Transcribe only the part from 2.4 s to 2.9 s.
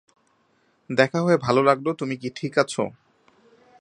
আছো?